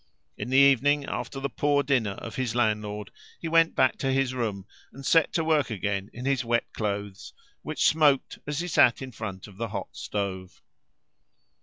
In 0.35 0.49
the 0.49 0.57
evening, 0.57 1.05
after 1.05 1.39
the 1.39 1.47
poor 1.47 1.83
dinner 1.83 2.13
of 2.13 2.35
his 2.35 2.55
landlord, 2.55 3.11
he 3.39 3.47
went 3.47 3.75
back 3.75 3.99
to 3.99 4.11
his 4.11 4.33
room 4.33 4.65
and 4.91 5.05
set 5.05 5.31
to 5.33 5.43
work 5.43 5.69
again 5.69 6.09
in 6.11 6.25
his 6.25 6.43
wet 6.43 6.73
clothes, 6.73 7.33
which 7.61 7.85
smoked 7.85 8.39
as 8.47 8.61
he 8.61 8.67
sat 8.67 9.03
in 9.03 9.11
front 9.11 9.45
of 9.47 9.57
the 9.57 9.67
hot 9.67 9.89
stove. 9.95 10.63